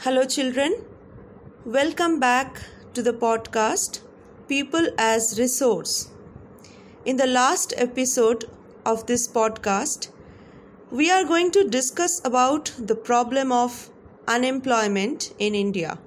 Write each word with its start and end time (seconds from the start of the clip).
Hello, 0.00 0.24
children. 0.24 0.74
Welcome 1.64 2.20
back 2.20 2.60
to 2.94 3.02
the 3.02 3.12
podcast 3.12 4.00
People 4.46 4.88
as 4.98 5.36
Resource. 5.38 6.10
In 7.04 7.16
the 7.16 7.26
last 7.26 7.72
episode 7.76 8.44
of 8.84 9.06
this 9.06 9.26
podcast, 9.26 10.08
we 10.90 11.10
are 11.10 11.24
going 11.24 11.50
to 11.52 11.64
discuss 11.64 12.20
about 12.24 12.72
the 12.78 12.94
problem 12.94 13.50
of 13.50 13.90
unemployment 14.28 15.32
in 15.38 15.54
India. 15.54 15.98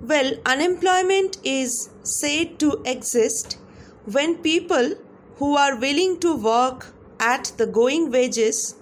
Well, 0.00 0.32
unemployment 0.46 1.38
is 1.44 1.90
said 2.04 2.58
to 2.60 2.80
exist 2.86 3.58
when 4.04 4.38
people 4.38 4.94
who 5.36 5.56
are 5.56 5.76
willing 5.76 6.20
to 6.20 6.36
work 6.36 6.94
at 7.20 7.52
the 7.58 7.66
going 7.66 8.10
wages 8.10 8.76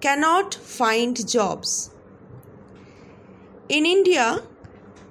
cannot 0.00 0.54
find 0.54 1.28
jobs. 1.28 1.91
In 3.76 3.86
India, 3.86 4.42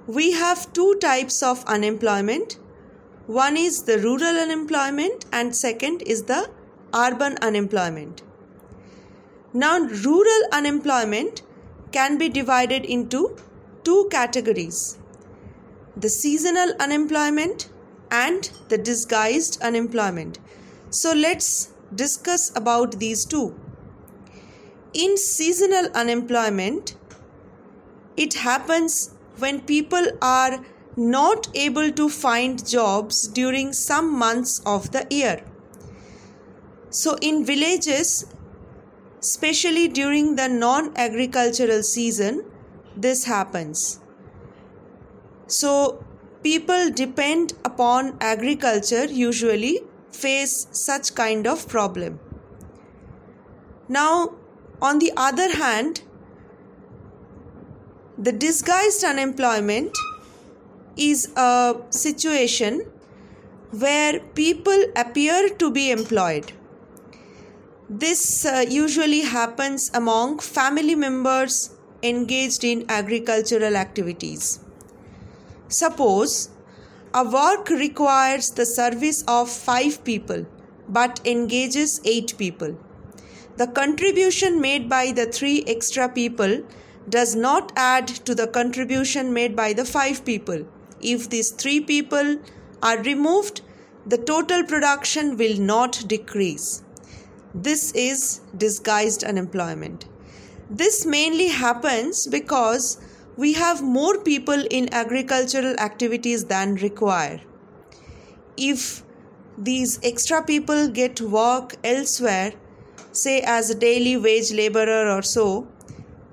we 0.06 0.30
have 0.30 0.72
two 0.72 0.94
types 1.00 1.42
of 1.42 1.64
unemployment. 1.64 2.60
One 3.26 3.56
is 3.56 3.82
the 3.82 3.98
rural 3.98 4.36
unemployment, 4.42 5.24
and 5.32 5.56
second 5.56 6.02
is 6.02 6.22
the 6.26 6.48
urban 6.94 7.38
unemployment. 7.42 8.22
Now, 9.52 9.80
rural 9.80 10.44
unemployment 10.52 11.42
can 11.90 12.18
be 12.18 12.28
divided 12.28 12.84
into 12.84 13.36
two 13.82 14.08
categories 14.12 14.96
the 15.96 16.08
seasonal 16.08 16.72
unemployment 16.78 17.68
and 18.12 18.48
the 18.68 18.78
disguised 18.78 19.60
unemployment. 19.60 20.38
So, 20.90 21.12
let's 21.12 21.72
discuss 21.96 22.56
about 22.56 23.00
these 23.00 23.24
two. 23.24 23.46
In 24.94 25.16
seasonal 25.16 25.88
unemployment, 25.94 26.96
it 28.16 28.34
happens 28.34 29.14
when 29.38 29.60
people 29.60 30.06
are 30.20 30.64
not 30.96 31.48
able 31.54 31.90
to 31.90 32.08
find 32.08 32.66
jobs 32.68 33.26
during 33.28 33.72
some 33.72 34.16
months 34.18 34.60
of 34.66 34.92
the 34.92 35.06
year. 35.10 35.44
So, 36.90 37.16
in 37.22 37.44
villages, 37.46 38.26
especially 39.20 39.88
during 39.88 40.36
the 40.36 40.48
non 40.48 40.92
agricultural 40.96 41.82
season, 41.82 42.44
this 42.96 43.24
happens. 43.24 44.00
So, 45.46 46.04
people 46.42 46.90
depend 46.90 47.54
upon 47.64 48.18
agriculture 48.20 49.06
usually 49.06 49.80
face 50.10 50.66
such 50.72 51.14
kind 51.14 51.46
of 51.46 51.66
problem. 51.66 52.20
Now, 53.88 54.34
on 54.82 54.98
the 54.98 55.12
other 55.16 55.50
hand, 55.54 56.02
the 58.18 58.32
disguised 58.32 59.04
unemployment 59.04 59.96
is 60.96 61.32
a 61.36 61.76
situation 61.90 62.80
where 63.70 64.20
people 64.20 64.84
appear 64.96 65.48
to 65.48 65.70
be 65.70 65.90
employed. 65.90 66.52
This 67.88 68.44
uh, 68.44 68.64
usually 68.68 69.20
happens 69.20 69.90
among 69.94 70.40
family 70.40 70.94
members 70.94 71.74
engaged 72.02 72.64
in 72.64 72.84
agricultural 72.90 73.76
activities. 73.76 74.60
Suppose 75.68 76.50
a 77.14 77.24
work 77.24 77.70
requires 77.70 78.50
the 78.50 78.66
service 78.66 79.24
of 79.26 79.50
5 79.50 80.04
people 80.04 80.46
but 80.88 81.20
engages 81.24 82.00
8 82.04 82.36
people. 82.36 82.78
The 83.56 83.66
contribution 83.66 84.60
made 84.60 84.88
by 84.88 85.12
the 85.12 85.26
3 85.26 85.64
extra 85.66 86.08
people 86.08 86.62
does 87.08 87.34
not 87.34 87.72
add 87.76 88.08
to 88.08 88.34
the 88.34 88.46
contribution 88.46 89.32
made 89.32 89.56
by 89.56 89.72
the 89.72 89.84
5 89.84 90.24
people. 90.24 90.66
If 91.00 91.28
these 91.28 91.50
3 91.50 91.80
people 91.80 92.38
are 92.82 93.02
removed, 93.02 93.62
the 94.06 94.18
total 94.18 94.64
production 94.64 95.36
will 95.36 95.58
not 95.58 96.04
decrease. 96.06 96.82
This 97.54 97.92
is 97.92 98.40
disguised 98.56 99.24
unemployment. 99.24 100.06
This 100.70 101.04
mainly 101.04 101.48
happens 101.48 102.26
because 102.26 102.98
we 103.36 103.52
have 103.54 103.82
more 103.82 104.18
people 104.18 104.64
in 104.70 104.92
agricultural 104.92 105.78
activities 105.78 106.44
than 106.46 106.76
require. 106.76 107.40
If 108.56 109.02
these 109.58 109.98
extra 110.02 110.42
people 110.42 110.88
get 110.88 111.20
work 111.20 111.76
elsewhere, 111.84 112.52
say 113.12 113.42
as 113.42 113.70
a 113.70 113.74
daily 113.74 114.16
wage 114.16 114.52
laborer 114.52 115.10
or 115.10 115.22
so, 115.22 115.68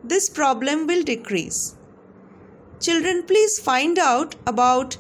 this 0.10 0.30
problem 0.30 0.88
will 0.88 1.04
decrease. 1.04 1.76
Children, 2.80 3.24
please 3.24 3.60
find 3.60 4.00
out 4.00 4.36
about 4.48 4.98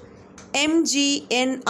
MGNREGA 0.54 1.62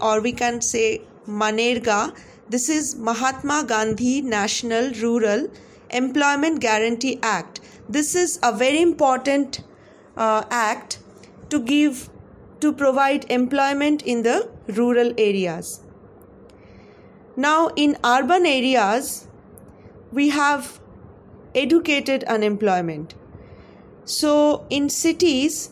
or 0.00 0.20
we 0.20 0.32
can 0.32 0.60
say 0.60 1.02
Manerga. 1.28 2.16
This 2.48 2.68
is 2.68 2.96
Mahatma 2.96 3.64
Gandhi 3.66 4.22
National 4.22 4.92
Rural 4.94 5.48
Employment 5.90 6.60
Guarantee 6.60 7.18
Act. 7.22 7.60
This 7.88 8.14
is 8.14 8.38
a 8.42 8.52
very 8.52 8.82
important 8.82 9.62
uh, 10.16 10.44
act 10.50 10.98
to 11.50 11.60
give 11.60 12.08
to 12.60 12.72
provide 12.72 13.30
employment 13.30 14.02
in 14.02 14.22
the 14.22 14.50
rural 14.68 15.12
areas. 15.16 15.80
Now, 17.36 17.68
in 17.74 17.96
urban 18.04 18.44
areas, 18.44 19.26
we 20.12 20.28
have 20.30 20.79
educated 21.54 22.24
unemployment. 22.24 23.14
So, 24.04 24.66
in 24.70 24.88
cities, 24.88 25.70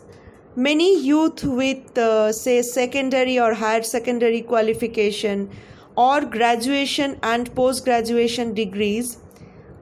many 0.54 1.00
youth 1.00 1.44
with, 1.44 1.96
uh, 1.98 2.32
say, 2.32 2.62
secondary 2.62 3.38
or 3.38 3.54
higher 3.54 3.82
secondary 3.82 4.42
qualification 4.42 5.50
or 5.96 6.24
graduation 6.24 7.18
and 7.22 7.54
post 7.54 7.84
graduation 7.84 8.54
degrees 8.54 9.18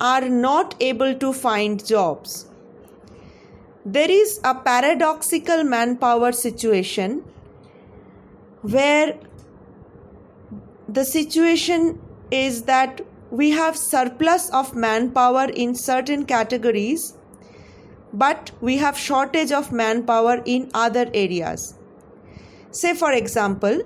are 0.01 0.29
not 0.29 0.75
able 0.81 1.15
to 1.15 1.33
find 1.33 1.85
jobs. 1.87 2.47
There 3.85 4.11
is 4.11 4.41
a 4.43 4.55
paradoxical 4.55 5.63
manpower 5.65 6.33
situation 6.33 7.23
where 8.63 9.19
the 10.89 11.05
situation 11.05 12.01
is 12.31 12.63
that 12.63 13.01
we 13.31 13.51
have 13.51 13.77
surplus 13.77 14.49
of 14.51 14.75
manpower 14.75 15.45
in 15.45 15.75
certain 15.75 16.25
categories 16.25 17.15
but 18.13 18.51
we 18.61 18.77
have 18.79 18.97
shortage 18.97 19.53
of 19.53 19.73
manpower 19.73 20.43
in 20.45 20.71
other 20.73 21.11
areas. 21.13 21.75
Say 22.71 22.95
for 22.95 23.13
example 23.13 23.83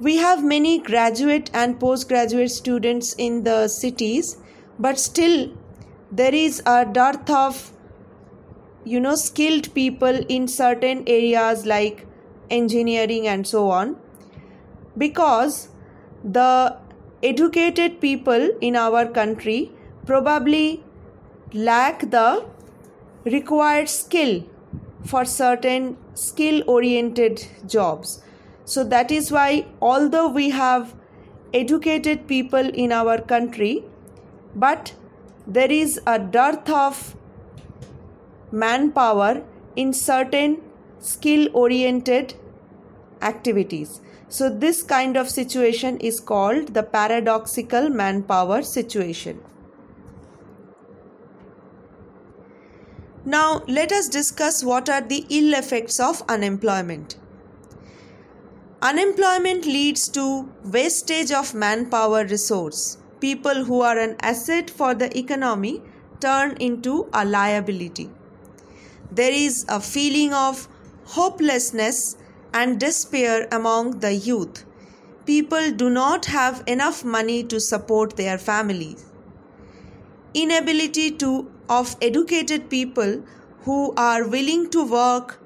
we 0.00 0.16
have 0.16 0.42
many 0.42 0.78
graduate 0.78 1.50
and 1.52 1.78
postgraduate 1.78 2.50
students 2.50 3.14
in 3.18 3.42
the 3.44 3.68
cities 3.68 4.36
but 4.78 4.98
still 4.98 5.52
there 6.10 6.34
is 6.34 6.62
a 6.66 6.84
dearth 6.84 7.28
of 7.30 7.72
you 8.84 9.00
know 9.00 9.14
skilled 9.14 9.72
people 9.74 10.24
in 10.36 10.48
certain 10.48 11.02
areas 11.06 11.66
like 11.66 12.06
engineering 12.50 13.26
and 13.28 13.46
so 13.46 13.68
on 13.70 13.96
because 14.96 15.68
the 16.24 16.76
educated 17.22 18.00
people 18.00 18.50
in 18.60 18.76
our 18.76 19.06
country 19.06 19.70
probably 20.06 20.82
lack 21.52 22.10
the 22.10 22.46
required 23.24 23.88
skill 23.88 24.42
for 25.04 25.24
certain 25.24 25.96
skill 26.14 26.62
oriented 26.66 27.46
jobs. 27.66 28.22
So 28.64 28.84
that 28.84 29.10
is 29.10 29.30
why 29.30 29.66
although 29.80 30.28
we 30.28 30.50
have 30.50 30.94
educated 31.52 32.26
people 32.26 32.68
in 32.68 32.92
our 32.92 33.20
country 33.20 33.84
but 34.54 34.92
there 35.46 35.70
is 35.70 36.00
a 36.06 36.18
dearth 36.18 36.70
of 36.70 37.16
manpower 38.52 39.42
in 39.76 39.92
certain 39.92 40.60
skill 41.00 41.48
oriented 41.54 42.34
activities 43.22 44.00
so, 44.30 44.48
this 44.48 44.84
kind 44.84 45.16
of 45.16 45.28
situation 45.28 45.96
is 45.98 46.20
called 46.20 46.72
the 46.72 46.84
paradoxical 46.84 47.90
manpower 47.90 48.62
situation. 48.62 49.40
Now, 53.24 53.64
let 53.66 53.90
us 53.90 54.08
discuss 54.08 54.62
what 54.62 54.88
are 54.88 55.00
the 55.00 55.26
ill 55.30 55.54
effects 55.54 55.98
of 55.98 56.22
unemployment. 56.28 57.16
Unemployment 58.80 59.66
leads 59.66 60.08
to 60.10 60.48
wastage 60.62 61.32
of 61.32 61.52
manpower 61.52 62.24
resource. 62.24 62.98
People 63.18 63.64
who 63.64 63.80
are 63.80 63.98
an 63.98 64.14
asset 64.22 64.70
for 64.70 64.94
the 64.94 65.10
economy 65.18 65.82
turn 66.20 66.56
into 66.60 67.10
a 67.12 67.24
liability. 67.24 68.08
There 69.10 69.32
is 69.32 69.66
a 69.68 69.80
feeling 69.80 70.32
of 70.32 70.68
hopelessness 71.04 72.16
and 72.52 72.80
despair 72.80 73.48
among 73.52 74.00
the 74.00 74.14
youth. 74.14 74.64
People 75.26 75.70
do 75.70 75.90
not 75.90 76.26
have 76.26 76.62
enough 76.66 77.04
money 77.04 77.42
to 77.44 77.60
support 77.60 78.16
their 78.16 78.38
families. 78.38 79.04
Inability 80.34 81.10
to 81.12 81.50
of 81.68 81.96
educated 82.02 82.68
people 82.68 83.22
who 83.62 83.92
are 83.96 84.26
willing 84.26 84.68
to 84.70 84.84
work 84.84 85.38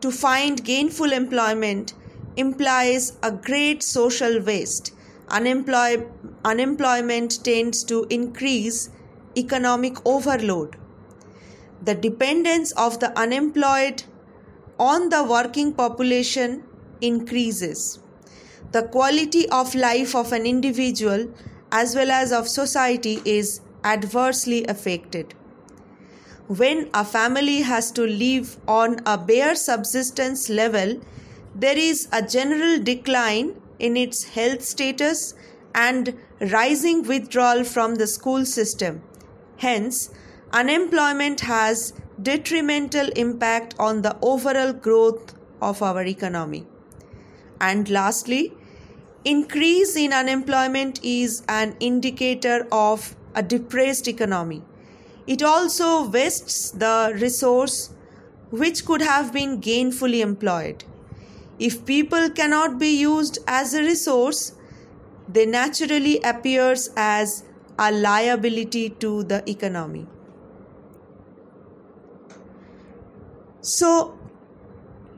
to 0.00 0.10
find 0.10 0.64
gainful 0.64 1.12
employment 1.12 1.94
implies 2.36 3.16
a 3.22 3.32
great 3.32 3.82
social 3.82 4.40
waste. 4.40 4.92
Unemploy- 5.28 6.06
unemployment 6.44 7.42
tends 7.42 7.82
to 7.84 8.06
increase 8.10 8.90
economic 9.36 9.96
overload. 10.06 10.76
The 11.82 11.94
dependence 11.94 12.72
of 12.72 13.00
the 13.00 13.16
unemployed 13.18 14.04
on 14.78 15.08
the 15.08 15.22
working 15.22 15.72
population 15.72 16.64
increases. 17.00 18.00
The 18.72 18.82
quality 18.82 19.48
of 19.50 19.74
life 19.74 20.14
of 20.14 20.32
an 20.32 20.46
individual 20.46 21.32
as 21.70 21.94
well 21.94 22.10
as 22.10 22.32
of 22.32 22.48
society 22.48 23.20
is 23.24 23.60
adversely 23.84 24.64
affected. 24.64 25.34
When 26.46 26.90
a 26.92 27.04
family 27.04 27.62
has 27.62 27.90
to 27.92 28.06
live 28.06 28.58
on 28.68 29.00
a 29.06 29.16
bare 29.16 29.54
subsistence 29.54 30.48
level, 30.48 31.00
there 31.54 31.78
is 31.78 32.08
a 32.12 32.22
general 32.22 32.82
decline 32.82 33.60
in 33.78 33.96
its 33.96 34.24
health 34.24 34.62
status 34.62 35.34
and 35.74 36.16
rising 36.40 37.02
withdrawal 37.02 37.64
from 37.64 37.94
the 37.94 38.06
school 38.06 38.44
system. 38.44 39.02
Hence, 39.56 40.10
unemployment 40.52 41.40
has 41.40 41.92
detrimental 42.22 43.08
impact 43.16 43.74
on 43.78 44.02
the 44.02 44.16
overall 44.22 44.72
growth 44.72 45.34
of 45.60 45.82
our 45.82 46.02
economy. 46.04 46.66
And 47.60 47.88
lastly, 47.88 48.52
increase 49.24 49.96
in 49.96 50.12
unemployment 50.12 51.02
is 51.02 51.42
an 51.48 51.76
indicator 51.80 52.66
of 52.70 53.16
a 53.34 53.42
depressed 53.42 54.06
economy. 54.06 54.62
It 55.26 55.42
also 55.42 56.08
wastes 56.08 56.70
the 56.70 57.16
resource 57.20 57.90
which 58.50 58.84
could 58.84 59.00
have 59.00 59.32
been 59.32 59.60
gainfully 59.60 60.20
employed. 60.20 60.84
If 61.58 61.84
people 61.86 62.30
cannot 62.30 62.78
be 62.78 62.96
used 62.98 63.38
as 63.46 63.74
a 63.74 63.80
resource, 63.80 64.52
they 65.28 65.46
naturally 65.46 66.20
appears 66.20 66.90
as 66.96 67.44
a 67.78 67.90
liability 67.90 68.90
to 68.90 69.24
the 69.24 69.48
economy. 69.50 70.06
So 73.64 74.18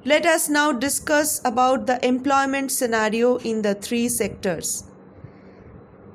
let 0.04 0.24
us 0.24 0.48
now 0.48 0.70
discuss 0.70 1.40
about 1.44 1.88
the 1.88 1.98
employment 2.06 2.70
scenario 2.70 3.38
in 3.38 3.62
the 3.62 3.74
three 3.74 4.08
sectors. 4.08 4.84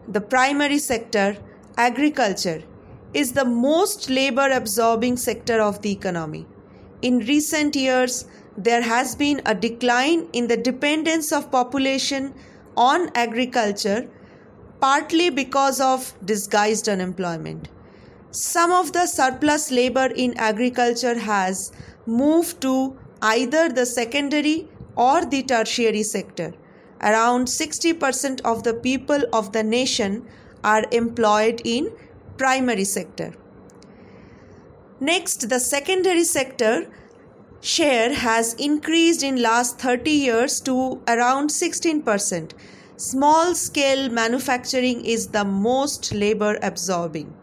The 0.07 0.22
primary 0.22 0.80
sector, 0.80 1.36
agriculture, 1.75 2.63
is 3.13 3.33
the 3.33 3.44
most 3.44 4.10
labor 4.10 4.50
absorbing 4.50 5.18
sector 5.18 5.60
of 5.60 5.81
the 5.81 5.92
economy. 5.92 6.48
In 7.01 7.19
recent 7.19 7.75
years, 7.75 8.24
there 8.56 8.81
has 8.81 9.13
been 9.13 9.42
a 9.45 9.54
decline 9.54 10.30
in 10.31 10.48
the 10.48 10.56
dependence 10.56 11.33
of 11.33 11.51
population 11.51 12.33
on 12.78 13.10
agriculture 13.13 14.10
partly 14.80 15.30
because 15.30 15.81
of 15.81 16.13
disguised 16.24 16.88
unemployment 16.88 17.68
some 18.31 18.72
of 18.72 18.94
the 18.94 19.06
surplus 19.07 19.72
labor 19.72 20.06
in 20.16 20.33
agriculture 20.38 21.19
has 21.19 21.74
moved 22.06 22.62
to 22.62 22.98
either 23.21 23.69
the 23.69 23.86
secondary 23.86 24.68
or 24.95 25.25
the 25.25 25.44
tertiary 25.44 26.03
sector 26.03 26.53
around 27.01 27.48
60% 27.48 28.42
of 28.42 28.63
the 28.63 28.74
people 28.74 29.24
of 29.33 29.51
the 29.51 29.63
nation 29.63 30.25
are 30.63 30.86
employed 30.92 31.62
in 31.63 31.92
primary 32.38 32.83
sector 32.83 33.33
next 35.00 35.50
the 35.50 35.59
secondary 35.59 36.24
sector 36.24 36.88
share 37.62 38.13
has 38.13 38.56
increased 38.56 39.24
in 39.24 39.42
last 39.42 39.80
30 39.80 40.09
years 40.09 40.59
to 40.62 41.01
around 41.07 41.50
16%. 41.50 42.54
Small 42.97 43.56
scale 43.56 44.09
manufacturing 44.09 45.06
is 45.06 45.27
the 45.27 45.45
most 45.45 46.13
labor 46.13 46.57
absorbing. 46.62 47.33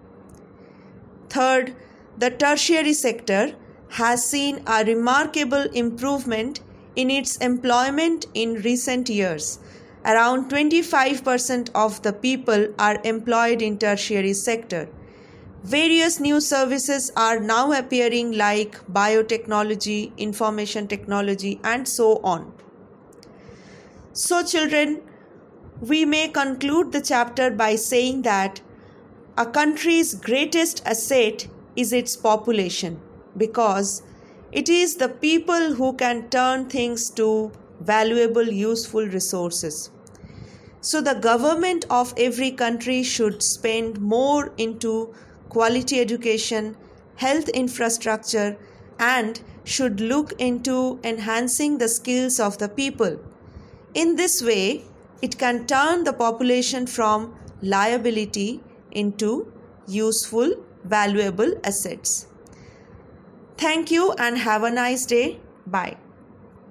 Third, 1.29 1.75
the 2.17 2.31
tertiary 2.31 2.93
sector 2.93 3.55
has 3.91 4.25
seen 4.25 4.63
a 4.67 4.85
remarkable 4.85 5.67
improvement 5.73 6.61
in 6.97 7.11
its 7.11 7.37
employment 7.39 8.27
in 8.35 8.55
recent 8.63 9.09
years. 9.09 9.59
Around 10.05 10.51
25% 10.51 11.71
of 11.75 12.03
the 12.03 12.13
people 12.13 12.69
are 12.79 13.01
employed 13.05 13.63
in 13.63 13.79
tertiary 13.79 14.33
sector. 14.33 14.89
Various 15.65 16.21
new 16.21 16.41
services 16.41 17.11
are 17.17 17.41
now 17.41 17.73
appearing 17.73 18.33
like 18.33 18.79
biotechnology, 18.93 20.17
information 20.17 20.87
technology, 20.87 21.61
and 21.65 21.87
so 21.87 22.21
on. 22.23 22.53
So, 24.13 24.45
children, 24.45 25.03
we 25.81 26.05
may 26.05 26.29
conclude 26.29 26.93
the 26.93 27.01
chapter 27.01 27.51
by 27.51 27.75
saying 27.77 28.23
that 28.23 28.61
a 29.37 29.47
country's 29.47 30.15
greatest 30.15 30.83
asset 30.87 31.49
is 31.77 31.93
its 31.93 32.17
population 32.17 33.01
because 33.39 34.03
it 34.53 34.69
is 34.69 34.97
the 34.97 35.09
people 35.09 35.75
who 35.75 35.93
can 35.95 36.29
turn 36.31 36.69
things 36.69 37.11
to 37.11 37.53
valuable, 37.81 38.49
useful 38.49 39.07
resources. 39.07 39.91
So, 40.81 41.01
the 41.01 41.15
government 41.15 41.85
of 41.91 42.15
every 42.17 42.51
country 42.51 43.03
should 43.03 43.43
spend 43.43 44.01
more 44.01 44.53
into 44.57 45.15
quality 45.49 46.01
education, 46.01 46.77
health 47.17 47.49
infrastructure, 47.49 48.57
and 48.99 49.41
should 49.65 50.01
look 50.01 50.33
into 50.39 50.99
enhancing 51.05 51.79
the 51.79 51.89
skills 51.89 52.41
of 52.41 52.59
the 52.59 52.69
people. 52.69 53.19
In 53.95 54.17
this 54.17 54.43
way, 54.43 54.85
it 55.21 55.39
can 55.39 55.67
turn 55.67 56.05
the 56.05 56.13
population 56.13 56.87
from 56.87 57.35
liability 57.61 58.61
into 58.93 59.53
useful, 59.87 60.55
valuable 60.85 61.53
assets. 61.65 62.27
Thank 63.59 63.91
you 63.91 64.13
and 64.13 64.39
have 64.39 64.63
a 64.63 64.71
nice 64.71 65.05
day. 65.05 65.41
Bye. 65.67 65.97